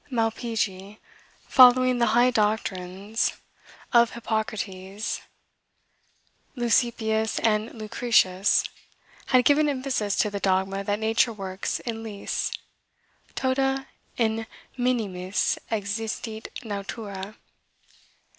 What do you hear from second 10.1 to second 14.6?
to the dogma that nature works in leasts, "tota in